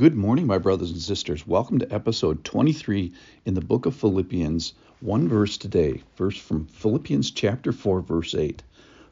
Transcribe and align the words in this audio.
Good 0.00 0.16
morning, 0.16 0.46
my 0.46 0.56
brothers 0.56 0.92
and 0.92 1.02
sisters. 1.02 1.46
Welcome 1.46 1.80
to 1.80 1.94
episode 1.94 2.42
23 2.42 3.12
in 3.44 3.52
the 3.52 3.60
book 3.60 3.84
of 3.84 3.94
Philippians. 3.94 4.72
One 5.00 5.28
verse 5.28 5.58
today, 5.58 6.02
verse 6.16 6.38
from 6.38 6.68
Philippians 6.68 7.32
chapter 7.32 7.70
4, 7.70 8.00
verse 8.00 8.34
8. 8.34 8.62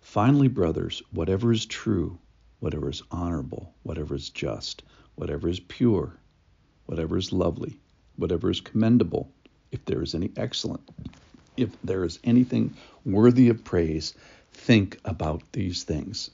Finally, 0.01 0.49
brothers, 0.49 1.03
whatever 1.13 1.53
is 1.53 1.67
true, 1.67 2.17
whatever 2.61 2.89
is 2.89 3.03
honorable, 3.11 3.75
whatever 3.83 4.15
is 4.15 4.31
just, 4.31 4.83
whatever 5.15 5.51
is 5.51 5.61
pure, 5.61 6.15
whatever 6.87 7.19
is 7.19 7.35
lovely, 7.35 7.79
whatever 8.17 8.49
is 8.49 8.63
commendable, 8.63 9.31
if 9.71 9.85
there 9.85 10.03
is 10.03 10.15
any 10.15 10.31
excellent, 10.39 10.89
if 11.59 11.69
there 11.85 12.03
is 12.03 12.19
anything 12.25 12.75
worthy 13.05 13.51
of 13.51 13.63
praise, 13.63 14.15
think 14.55 14.99
about 15.05 15.43
these 15.53 15.83
things. 15.83 16.31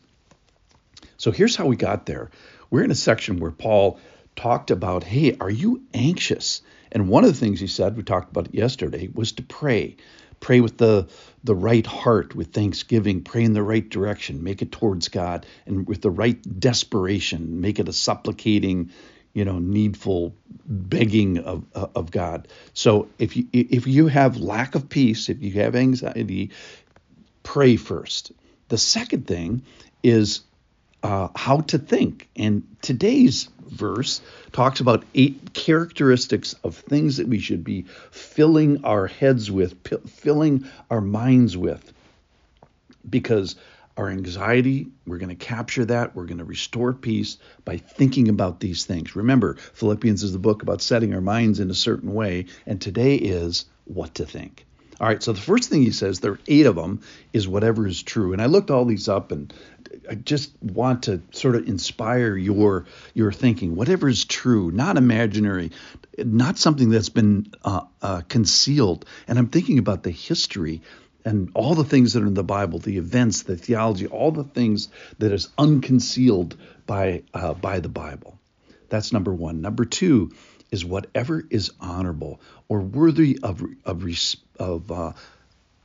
So 1.17 1.33
here's 1.33 1.57
how 1.57 1.67
we 1.67 1.75
got 1.75 2.07
there. 2.07 2.31
We're 2.71 2.85
in 2.85 2.93
a 2.93 2.95
section 2.95 3.41
where 3.41 3.51
Paul 3.51 3.99
talked 4.37 4.71
about, 4.71 5.05
hey, 5.05 5.37
are 5.41 5.51
you 5.51 5.83
anxious? 5.93 6.63
And 6.93 7.09
one 7.09 7.25
of 7.25 7.33
the 7.33 7.39
things 7.39 7.61
he 7.61 7.67
said, 7.67 7.97
we 7.97 8.03
talked 8.03 8.31
about 8.31 8.49
it 8.49 8.55
yesterday, 8.55 9.09
was 9.13 9.33
to 9.33 9.43
pray. 9.43 9.97
Pray 10.41 10.61
with 10.61 10.77
the 10.77 11.09
the 11.43 11.55
right 11.55 11.87
heart, 11.87 12.35
with 12.35 12.53
thanksgiving, 12.53 13.23
pray 13.23 13.45
in 13.45 13.53
the 13.53 13.63
right 13.63 13.89
direction, 13.89 14.43
make 14.43 14.63
it 14.63 14.73
towards 14.73 15.09
God, 15.09 15.47
and 15.67 15.87
with 15.87 16.03
the 16.03 16.11
right 16.11 16.39
desperation, 16.61 17.61
make 17.61 17.79
it 17.79 17.89
a 17.89 17.93
supplicating, 17.93 18.91
you 19.33 19.45
know, 19.45 19.59
needful 19.59 20.35
begging 20.67 21.39
of 21.39 21.65
of 21.73 22.11
God. 22.11 22.49
So 22.75 23.09
if 23.19 23.37
you 23.37 23.47
if 23.53 23.87
you 23.87 24.09
have 24.09 24.37
lack 24.37 24.75
of 24.75 24.89
peace, 24.89 25.29
if 25.29 25.43
you 25.43 25.53
have 25.53 25.75
anxiety, 25.77 26.51
pray 27.43 27.77
first. 27.77 28.33
The 28.69 28.79
second 28.79 29.27
thing 29.27 29.63
is 30.03 30.41
uh, 31.05 31.29
how 31.37 31.61
to 31.61 31.79
think. 31.79 32.29
And 32.35 32.67
today's 32.81 33.51
verse 33.61 34.23
talks 34.53 34.81
about 34.81 35.05
eight 35.15 35.53
characteristics 35.53 36.55
of 36.65 36.77
things 36.77 37.19
that 37.19 37.29
we 37.29 37.39
should 37.39 37.63
be 37.63 37.83
filling 38.11 38.85
our 38.85 39.07
heads 39.07 39.51
with, 39.51 39.85
p- 39.85 39.99
filling 40.07 40.65
our 40.91 41.03
minds 41.03 41.57
with. 41.57 41.93
Because 43.09 43.57
our 43.99 44.09
anxiety, 44.09 44.89
we're 45.07 45.19
going 45.19 45.29
to 45.29 45.35
capture 45.35 45.85
that. 45.85 46.17
We're 46.17 46.25
going 46.25 46.39
to 46.39 46.45
restore 46.45 46.95
peace 46.95 47.37
by 47.67 47.77
thinking 47.77 48.29
about 48.29 48.59
these 48.59 48.87
things. 48.87 49.15
Remember, 49.15 49.55
Philippians 49.75 50.23
is 50.23 50.33
the 50.33 50.39
book 50.39 50.63
about 50.63 50.81
setting 50.81 51.15
our 51.15 51.21
minds 51.21 51.61
in 51.61 51.71
a 51.71 51.75
certain 51.75 52.15
way, 52.15 52.47
and 52.67 52.81
today 52.81 53.17
is 53.17 53.67
what 53.85 54.15
to 54.15 54.25
think. 54.25 54.65
All 55.01 55.09
right, 55.09 55.23
so 55.23 55.33
the 55.33 55.41
first 55.41 55.71
thing 55.71 55.83
he 55.83 55.91
says, 55.91 56.21
there 56.21 56.33
are 56.33 56.41
eight 56.47 56.67
of 56.67 56.77
them, 56.77 57.03
is 57.33 57.47
whatever 57.47 57.87
is 57.87 58.03
true. 58.03 58.33
And 58.33 58.41
I 58.41 58.47
looked 58.47 58.71
all 58.71 58.85
these 58.85 59.09
up 59.09 59.33
and 59.33 59.53
I 60.09 60.15
just 60.15 60.51
want 60.63 61.05
to 61.05 61.23
sort 61.33 61.57
of 61.57 61.69
inspire 61.69 62.37
your 62.37 62.87
your 63.15 63.33
thinking. 63.33 63.77
Whatever 63.77 64.09
is 64.09 64.25
true, 64.25 64.71
not 64.71 64.97
imaginary, 64.97 65.71
not 66.19 66.59
something 66.59 66.91
that's 66.91 67.09
been 67.09 67.53
uh, 67.65 67.83
uh, 68.03 68.23
concealed. 68.29 69.05
And 69.27 69.39
I'm 69.39 69.49
thinking 69.49 69.79
about 69.79 70.03
the 70.03 70.11
history 70.11 70.83
and 71.25 71.51
all 71.55 71.75
the 71.75 71.85
things 71.85 72.13
that 72.13 72.23
are 72.23 72.27
in 72.27 72.35
the 72.35 72.45
Bible, 72.45 72.79
the 72.79 72.99
events, 72.99 73.43
the 73.43 73.57
theology, 73.57 74.07
all 74.07 74.31
the 74.31 74.45
things 74.45 74.89
that 75.19 75.33
is 75.33 75.49
unconcealed 75.57 76.57
by 76.87 77.23
uh, 77.33 77.55
by 77.55 77.81
the 77.81 77.89
Bible. 77.89 78.39
That's 78.89 79.13
number 79.13 79.33
one. 79.33 79.61
Number 79.61 79.85
two 79.85 80.33
is 80.71 80.85
whatever 80.85 81.43
is 81.51 81.73
honorable 81.81 82.41
or 82.69 82.81
worthy 82.81 83.39
of 83.43 83.63
of 83.85 84.05
of 84.59 84.93
uh, 84.93 85.13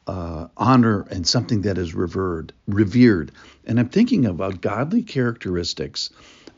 uh, 0.10 0.48
honor 0.58 1.06
and 1.12 1.28
something 1.28 1.62
that 1.62 1.78
is 1.78 1.94
revered, 1.94 2.52
revered. 2.68 3.32
And 3.68 3.80
I'm 3.80 3.90
thinking 3.90 4.26
about 4.26 4.60
godly 4.60 5.04
characteristics 5.04 6.10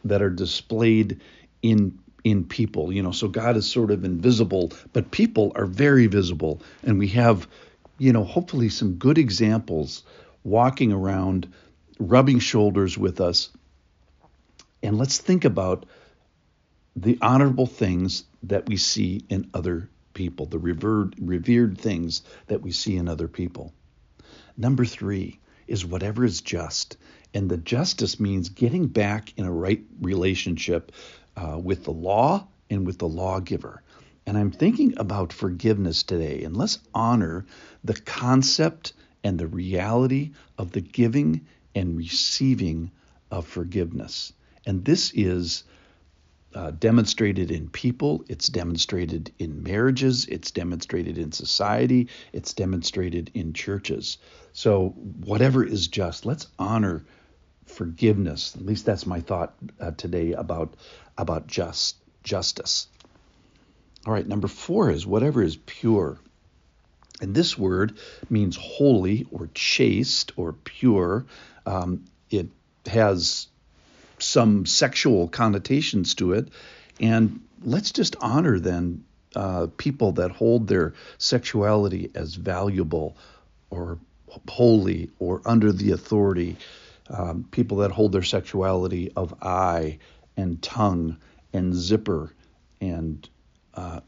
that 0.05 0.21
are 0.21 0.29
displayed 0.29 1.19
in 1.61 1.99
in 2.23 2.45
people. 2.45 2.93
You 2.93 3.03
know, 3.03 3.11
so 3.11 3.27
God 3.27 3.57
is 3.57 3.69
sort 3.69 3.91
of 3.91 4.05
invisible, 4.05 4.71
but 4.93 5.11
people 5.11 5.51
are 5.55 5.65
very 5.65 6.07
visible, 6.07 6.61
and 6.83 6.97
we 6.97 7.09
have, 7.09 7.45
you 7.97 8.13
know, 8.13 8.23
hopefully 8.23 8.69
some 8.69 8.93
good 8.93 9.17
examples 9.17 10.03
walking 10.45 10.93
around, 10.93 11.51
rubbing 11.99 12.39
shoulders 12.39 12.97
with 12.97 13.19
us. 13.19 13.49
And 14.81 14.97
let's 14.97 15.17
think 15.17 15.43
about 15.43 15.85
the 16.95 17.17
honorable 17.21 17.67
things 17.67 18.23
that 18.43 18.69
we 18.69 18.77
see 18.77 19.25
in 19.27 19.49
other 19.53 19.89
people, 20.13 20.45
the 20.45 20.59
revered, 20.59 21.15
revered 21.19 21.77
things 21.77 22.21
that 22.47 22.61
we 22.61 22.71
see 22.71 22.95
in 22.97 23.07
other 23.07 23.27
people. 23.27 23.73
Number 24.57 24.85
three 24.85 25.39
is 25.67 25.85
whatever 25.85 26.25
is 26.25 26.41
just. 26.41 26.97
And 27.33 27.49
the 27.49 27.57
justice 27.57 28.19
means 28.19 28.49
getting 28.49 28.87
back 28.87 29.33
in 29.37 29.45
a 29.45 29.51
right 29.51 29.83
relationship 30.01 30.91
uh, 31.35 31.57
with 31.57 31.85
the 31.85 31.91
law 31.91 32.47
and 32.69 32.85
with 32.85 32.97
the 32.97 33.07
lawgiver. 33.07 33.81
And 34.25 34.37
I'm 34.37 34.51
thinking 34.51 34.93
about 34.97 35.33
forgiveness 35.33 36.03
today. 36.03 36.43
And 36.43 36.55
let's 36.55 36.79
honor 36.93 37.45
the 37.83 37.99
concept 37.99 38.93
and 39.23 39.39
the 39.39 39.47
reality 39.47 40.31
of 40.57 40.71
the 40.71 40.81
giving 40.81 41.47
and 41.73 41.97
receiving 41.97 42.91
of 43.29 43.47
forgiveness. 43.47 44.33
And 44.65 44.83
this 44.85 45.11
is 45.13 45.63
uh, 46.53 46.71
demonstrated 46.71 47.51
in 47.51 47.69
people, 47.69 48.23
it's 48.27 48.47
demonstrated 48.47 49.31
in 49.39 49.63
marriages, 49.63 50.25
it's 50.25 50.51
demonstrated 50.51 51.17
in 51.17 51.31
society, 51.31 52.09
it's 52.33 52.53
demonstrated 52.53 53.31
in 53.33 53.53
churches. 53.53 54.17
So, 54.53 54.89
whatever 54.89 55.63
is 55.63 55.87
just, 55.87 56.25
let's 56.25 56.47
honor 56.59 57.05
forgiveness. 57.65 58.55
At 58.55 58.65
least 58.65 58.85
that's 58.85 59.05
my 59.05 59.21
thought 59.21 59.53
uh, 59.79 59.91
today 59.91 60.33
about 60.33 60.75
about 61.17 61.47
just 61.47 61.95
justice. 62.23 62.87
All 64.05 64.13
right, 64.13 64.27
number 64.27 64.47
four 64.47 64.89
is 64.89 65.05
whatever 65.05 65.43
is 65.43 65.57
pure. 65.57 66.19
And 67.21 67.35
this 67.35 67.57
word 67.57 67.97
means 68.29 68.57
holy 68.57 69.27
or 69.31 69.49
chaste 69.53 70.31
or 70.35 70.53
pure. 70.53 71.25
Um, 71.65 72.05
it 72.31 72.49
has 72.87 73.47
some 74.21 74.65
sexual 74.65 75.27
connotations 75.27 76.15
to 76.15 76.33
it. 76.33 76.49
And 76.99 77.41
let's 77.63 77.91
just 77.91 78.15
honor 78.21 78.59
then 78.59 79.03
uh, 79.35 79.67
people 79.77 80.13
that 80.13 80.31
hold 80.31 80.67
their 80.67 80.93
sexuality 81.17 82.11
as 82.15 82.35
valuable 82.35 83.15
or 83.69 83.97
holy 84.47 85.09
or 85.19 85.41
under 85.45 85.71
the 85.71 85.91
authority. 85.91 86.57
Um, 87.09 87.45
people 87.51 87.77
that 87.77 87.91
hold 87.91 88.11
their 88.11 88.23
sexuality 88.23 89.11
of 89.15 89.33
eye 89.41 89.99
and 90.37 90.61
tongue 90.61 91.17
and 91.53 91.73
zipper 91.73 92.33
and 92.79 93.27
uh, 93.73 93.99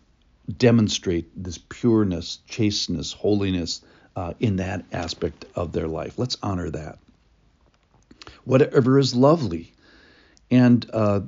demonstrate 0.58 1.32
this 1.42 1.58
pureness, 1.58 2.40
chasteness, 2.48 3.14
holiness 3.14 3.82
uh, 4.16 4.34
in 4.40 4.58
that 4.58 4.86
aspect 4.92 5.46
of 5.56 5.72
their 5.72 5.88
life. 5.88 6.18
Let's 6.18 6.38
honor 6.42 6.70
that. 6.70 7.00
Whatever 8.46 9.00
is 9.00 9.16
lovely, 9.16 9.73
and 10.54 10.88
uh, 10.94 11.22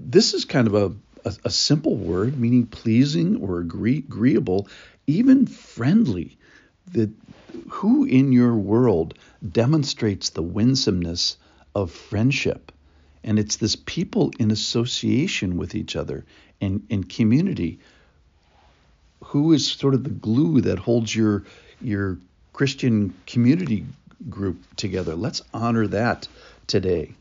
this 0.00 0.34
is 0.34 0.44
kind 0.44 0.66
of 0.66 0.74
a, 0.74 1.28
a, 1.28 1.34
a, 1.44 1.50
simple 1.50 1.94
word 1.94 2.36
meaning 2.36 2.66
pleasing 2.66 3.40
or 3.40 3.60
agree, 3.60 3.98
agreeable, 3.98 4.66
even 5.06 5.46
friendly. 5.46 6.36
That 6.90 7.10
who 7.68 8.04
in 8.04 8.32
your 8.32 8.56
world 8.56 9.14
demonstrates 9.48 10.30
the 10.30 10.42
winsomeness 10.42 11.36
of 11.72 11.92
friendship? 11.92 12.72
And 13.22 13.38
it's 13.38 13.56
this 13.56 13.76
people 13.76 14.32
in 14.40 14.50
association 14.50 15.56
with 15.56 15.76
each 15.76 15.94
other 15.94 16.24
and 16.60 16.84
in 16.90 17.04
community. 17.04 17.78
Who 19.26 19.52
is 19.52 19.70
sort 19.70 19.94
of 19.94 20.02
the 20.02 20.10
glue 20.10 20.62
that 20.62 20.80
holds 20.80 21.14
your 21.14 21.44
your 21.80 22.18
Christian 22.52 23.14
community 23.24 23.86
group 24.28 24.64
together? 24.74 25.14
Let's 25.14 25.42
honor 25.54 25.86
that 25.86 26.26
today. 26.66 27.14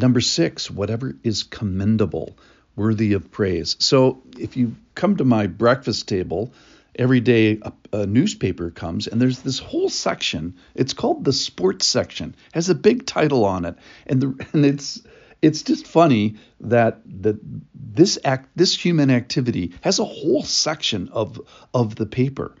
Number 0.00 0.20
six, 0.20 0.70
whatever 0.70 1.16
is 1.22 1.42
commendable, 1.42 2.36
worthy 2.74 3.12
of 3.12 3.30
praise. 3.30 3.76
So 3.78 4.22
if 4.38 4.56
you 4.56 4.76
come 4.94 5.16
to 5.16 5.24
my 5.24 5.46
breakfast 5.46 6.08
table, 6.08 6.52
every 6.98 7.20
day 7.20 7.58
a, 7.62 7.72
a, 7.92 8.06
newspaper 8.06 8.70
comes 8.70 9.06
and 9.06 9.20
there's 9.20 9.40
this 9.40 9.58
whole 9.58 9.88
section. 9.88 10.54
It's 10.74 10.92
called 10.92 11.24
the 11.24 11.32
sports 11.32 11.86
section. 11.86 12.34
Has 12.52 12.68
a 12.68 12.74
big 12.74 13.06
title 13.06 13.44
on 13.44 13.64
it, 13.64 13.76
and 14.06 14.20
the 14.22 14.46
and 14.52 14.64
it's 14.64 15.02
it's 15.42 15.62
just 15.62 15.86
funny 15.86 16.36
that 16.60 17.00
that 17.22 17.36
this 17.74 18.18
act 18.24 18.48
this 18.56 18.78
human 18.78 19.10
activity 19.10 19.72
has 19.82 19.98
a 19.98 20.04
whole 20.04 20.42
section 20.42 21.08
of 21.10 21.40
of 21.74 21.94
the 21.96 22.06
paper 22.06 22.54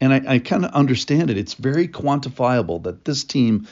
and 0.00 0.12
I, 0.12 0.34
I 0.34 0.38
kind 0.38 0.64
of 0.64 0.72
understand 0.72 1.30
it. 1.30 1.38
It's 1.38 1.54
very 1.54 1.88
quantifiable 1.88 2.82
that 2.84 3.04
this 3.04 3.24
team 3.24 3.66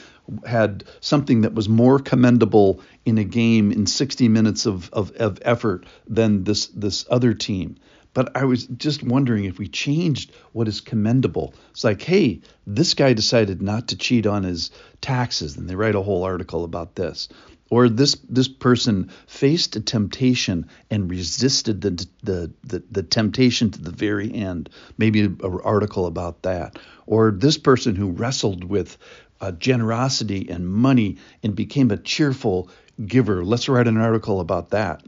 had 0.46 0.84
something 1.00 1.42
that 1.42 1.54
was 1.54 1.68
more 1.68 1.98
commendable 1.98 2.80
in 3.04 3.18
a 3.18 3.24
game 3.24 3.70
in 3.70 3.86
60 3.86 4.28
minutes 4.28 4.64
of, 4.64 4.90
of, 4.92 5.12
of 5.12 5.38
effort 5.42 5.84
than 6.08 6.44
this 6.44 6.68
this 6.68 7.04
other 7.10 7.34
team. 7.34 7.76
But 8.14 8.36
I 8.36 8.44
was 8.44 8.66
just 8.66 9.02
wondering 9.02 9.44
if 9.44 9.58
we 9.58 9.66
changed 9.68 10.32
what 10.52 10.68
is 10.68 10.80
commendable. 10.80 11.52
It's 11.72 11.84
like, 11.84 12.00
hey, 12.00 12.40
this 12.66 12.94
guy 12.94 13.12
decided 13.12 13.60
not 13.60 13.88
to 13.88 13.96
cheat 13.96 14.24
on 14.26 14.44
his 14.44 14.70
taxes, 15.00 15.56
and 15.56 15.68
they 15.68 15.74
write 15.74 15.96
a 15.96 16.02
whole 16.02 16.22
article 16.22 16.64
about 16.64 16.94
this. 16.94 17.28
Or 17.70 17.88
this 17.88 18.16
this 18.28 18.46
person 18.46 19.10
faced 19.26 19.74
a 19.74 19.80
temptation 19.80 20.68
and 20.90 21.10
resisted 21.10 21.80
the 21.80 22.06
the 22.22 22.52
the, 22.62 22.82
the 22.90 23.02
temptation 23.02 23.70
to 23.72 23.82
the 23.82 23.90
very 23.90 24.32
end. 24.32 24.70
Maybe 24.96 25.22
an 25.22 25.40
article 25.64 26.06
about 26.06 26.42
that. 26.42 26.78
Or 27.06 27.32
this 27.32 27.58
person 27.58 27.96
who 27.96 28.10
wrestled 28.10 28.62
with 28.62 28.96
uh, 29.40 29.50
generosity 29.52 30.48
and 30.48 30.68
money 30.68 31.16
and 31.42 31.56
became 31.56 31.90
a 31.90 31.96
cheerful 31.96 32.70
giver. 33.04 33.44
Let's 33.44 33.68
write 33.68 33.88
an 33.88 33.96
article 33.96 34.40
about 34.40 34.70
that 34.70 35.02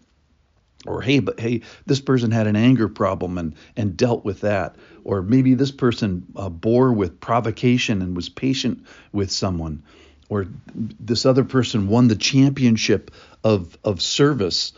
or 0.87 1.03
hey 1.03 1.19
but 1.19 1.39
hey 1.41 1.63
this 1.87 2.01
person 2.01 2.31
had 2.31 2.47
an 2.47 2.57
anger 2.57 2.89
problem 2.89 3.39
and 3.39 3.55
and 3.77 3.97
dealt 3.97 4.25
with 4.25 4.41
that. 4.41 4.77
Or 5.05 5.23
maybe 5.23 5.55
this 5.55 5.71
person 5.71 6.27
uh, 6.35 6.49
bore 6.49 6.93
with 6.93 7.21
provocation 7.21 8.03
and 8.03 8.17
was 8.17 8.29
patient 8.29 8.87
with 9.13 9.31
someone. 9.31 9.83
Or 10.29 10.47
this 10.75 11.25
other 11.25 11.45
person 11.45 11.89
won 11.89 12.09
the 12.09 12.17
championship 12.17 13.11
of 13.45 13.79
of 13.85 14.03
service. 14.03 14.73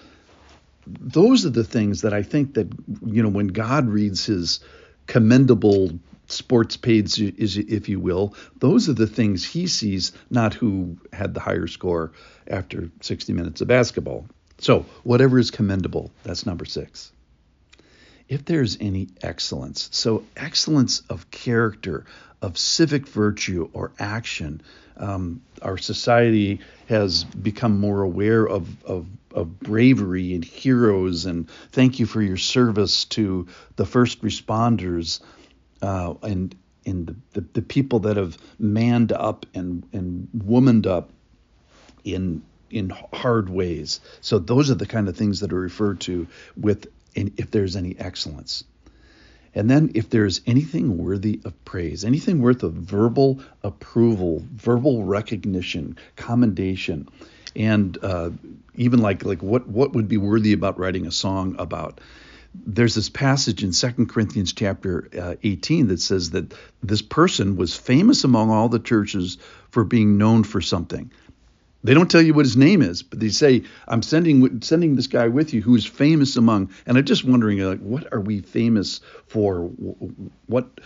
Those 0.87 1.45
are 1.47 1.51
the 1.51 1.65
things 1.65 2.03
that 2.03 2.15
i 2.15 2.23
think 2.23 2.55
that 2.55 2.73
you 3.05 3.23
know 3.23 3.29
when 3.29 3.49
god 3.49 3.89
reads 3.89 4.25
his 4.25 4.61
commendable 5.07 5.91
sports 6.29 6.77
page 6.77 7.19
if 7.21 7.89
you 7.89 7.99
will 7.99 8.35
those 8.59 8.89
are 8.89 8.95
the 8.95 9.07
things 9.07 9.45
he 9.45 9.67
sees 9.67 10.13
not 10.31 10.53
who 10.53 10.97
had 11.13 11.33
the 11.33 11.41
higher 11.41 11.67
score 11.67 12.13
after 12.47 12.91
60 13.01 13.33
minutes 13.33 13.61
of 13.63 13.69
basketball 13.69 14.27
so, 14.59 14.87
whatever 15.05 15.39
is 15.39 15.51
commendable, 15.51 16.11
that's 16.25 16.45
number 16.45 16.65
six. 16.65 17.13
If 18.29 18.45
there's 18.45 18.77
any 18.81 19.09
excellence, 19.23 19.89
so 19.93 20.25
excellence 20.37 21.01
of 21.09 21.31
character, 21.31 22.05
of 22.43 22.59
civic 22.59 23.07
virtue 23.07 23.71
or 23.73 23.93
action, 23.99 24.61
um, 24.97 25.43
our 25.63 25.79
society 25.79 26.61
has 26.89 27.25
become 27.25 27.79
more 27.79 28.03
aware 28.03 28.47
of, 28.47 28.85
of, 28.85 29.07
of 29.33 29.61
bravery 29.61 30.35
and 30.35 30.45
heroes, 30.45 31.25
and 31.25 31.49
thank 31.71 32.01
you 32.01 32.07
for 32.07 32.21
your 32.21 32.37
service 32.37 33.05
to 33.07 33.47
the 33.77 33.87
first 33.87 34.23
responders 34.23 35.21
uh, 35.83 36.15
and 36.23 36.55
and 36.85 37.07
the, 37.07 37.17
the, 37.41 37.47
the, 37.55 37.63
people 37.63 38.01
that 38.01 38.17
have 38.17 38.39
manned 38.59 39.13
up 39.13 39.45
and, 39.53 39.87
and 39.93 40.27
womaned 40.33 40.87
up 40.87 41.11
in 42.03 42.43
in 42.71 42.91
hard 43.13 43.49
ways. 43.49 44.01
So 44.21 44.39
those 44.39 44.71
are 44.71 44.75
the 44.75 44.87
kind 44.87 45.09
of 45.09 45.17
things 45.17 45.41
that 45.41 45.53
are 45.53 45.61
referred 45.61 46.01
to 46.03 46.27
with 46.57 46.87
if 47.15 47.51
there's 47.51 47.77
any 47.77 47.99
excellence. 47.99 48.65
And 49.55 49.69
then 49.69 49.93
if 49.95 50.11
there's 50.11 50.41
anything 50.47 50.99
worthy 50.99 51.41
of 51.45 51.65
praise, 51.65 52.05
anything 52.05 52.41
worth 52.41 52.63
of 52.63 52.75
verbal 52.75 53.41
approval, 53.63 54.45
verbal 54.53 55.05
recognition, 55.05 55.97
commendation, 56.17 57.09
and 57.57 57.99
uh, 58.03 58.31
even 58.75 59.01
like 59.01 59.25
like 59.25 59.43
what 59.43 59.67
what 59.67 59.95
would 59.95 60.09
be 60.09 60.17
worthy 60.17 60.53
about 60.53 60.79
writing 60.79 61.07
a 61.07 61.11
song 61.11 61.57
about. 61.59 62.01
There's 62.55 62.95
this 62.95 63.11
passage 63.11 63.63
in 63.63 63.73
2 63.73 64.07
Corinthians 64.07 64.53
chapter 64.53 65.09
uh, 65.19 65.35
18 65.43 65.89
that 65.89 66.01
says 66.01 66.31
that 66.31 66.55
this 66.83 67.03
person 67.03 67.57
was 67.57 67.77
famous 67.77 68.25
among 68.25 68.51
all 68.51 68.69
the 68.69 68.79
churches 68.79 69.39
for 69.71 69.85
being 69.85 70.19
known 70.19 70.45
for 70.45 70.61
something. 70.61 71.11
They 71.85 71.95
don't 71.95 72.11
tell 72.11 72.23
you 72.23 72.35
what 72.35 72.45
his 72.45 72.57
name 72.57 72.83
is, 72.83 73.03
but 73.03 73.21
they 73.21 73.29
say, 73.29 73.63
"I'm 73.87 74.03
sending 74.03 74.63
sending 74.63 74.97
this 74.97 75.07
guy 75.07 75.29
with 75.29 75.55
you 75.55 75.63
who's 75.63 75.87
famous 75.87 76.37
among." 76.37 76.71
And 76.87 76.99
I'm 76.99 77.05
just 77.05 77.25
wondering, 77.25 77.59
like, 77.61 77.81
what 77.81 78.13
are 78.13 78.21
we 78.21 78.41
famous 78.41 79.01
for? 79.27 79.63
What 80.47 80.81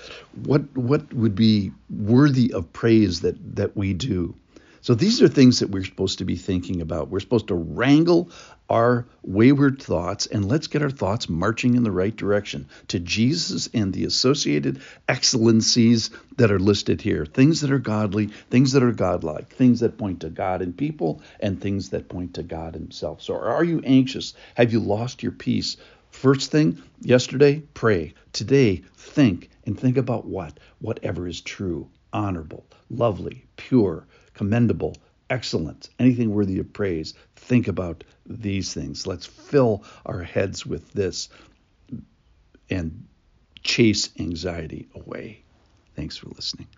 what 0.45 0.77
what 0.77 1.13
would 1.15 1.35
be 1.35 1.73
worthy 1.91 2.53
of 2.53 2.73
praise 2.73 3.21
that 3.21 3.57
that 3.57 3.77
we 3.77 3.95
do? 3.95 4.35
So 4.83 4.95
these 4.95 5.23
are 5.23 5.29
things 5.29 5.61
that 5.61 5.71
we're 5.71 5.85
supposed 5.85 6.19
to 6.19 6.25
be 6.25 6.35
thinking 6.35 6.81
about. 6.81 7.09
We're 7.09 7.21
supposed 7.21 7.47
to 7.49 7.55
wrangle 7.55 8.31
our 8.69 9.07
wayward 9.23 9.81
thoughts 9.81 10.27
and 10.27 10.49
let's 10.49 10.67
get 10.67 10.83
our 10.83 10.91
thoughts 10.91 11.29
marching 11.29 11.77
in 11.77 11.85
the 11.85 11.93
right 11.93 12.15
direction 12.15 12.69
to 12.89 12.99
Jesus 12.99 13.69
and 13.73 13.93
the 13.93 14.05
associated 14.05 14.81
excellencies 15.09 16.11
that 16.37 16.51
are 16.51 16.59
listed 16.59 17.01
here. 17.01 17.25
Things 17.25 17.61
that 17.61 17.71
are 17.71 17.79
godly, 17.79 18.27
things 18.27 18.73
that 18.73 18.83
are 18.83 18.91
godlike, 18.91 19.51
things 19.51 19.81
that 19.81 19.99
point 19.99 20.21
to 20.23 20.31
God 20.31 20.63
and 20.63 20.77
people, 20.77 21.23
and 21.39 21.61
things 21.61 21.91
that 21.91 22.09
point 22.09 22.35
to 22.35 22.43
God 22.43 22.75
Himself. 22.75 23.23
So 23.23 23.37
are 23.37 23.63
you 23.63 23.83
anxious? 23.85 24.35
Have 24.57 24.73
you 24.73 24.81
lost 24.81 25.23
your 25.23 25.33
peace? 25.33 25.77
First 26.11 26.51
thing, 26.51 26.83
yesterday, 27.01 27.63
pray. 27.73 28.15
Today, 28.33 28.83
think. 28.97 29.49
And 29.65 29.79
think 29.79 29.97
about 29.97 30.27
what? 30.27 30.59
Whatever 30.81 31.29
is 31.29 31.41
true, 31.41 31.89
honorable, 32.13 32.67
lovely, 32.91 33.47
pure 33.57 34.07
commendable, 34.35 34.97
excellent, 35.31 35.91
anything 35.99 36.31
worthy 36.31 36.59
of 36.59 36.73
praise, 36.73 37.15
think 37.37 37.69
about 37.69 38.05
these 38.27 38.73
things. 38.73 39.07
Let's 39.07 39.27
fill 39.27 39.85
our 40.07 40.23
heads 40.23 40.67
with 40.67 40.93
this 40.93 41.29
and 42.71 43.07
chase 43.63 44.11
anxiety 44.19 44.89
away. 44.95 45.43
Thanks 45.95 46.17
for 46.17 46.29
listening. 46.29 46.69